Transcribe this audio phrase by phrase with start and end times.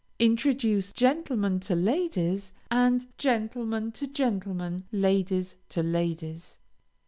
[0.17, 6.57] Introduce gentlemen to ladies, and gentlemen to gentlemen, ladies to ladies.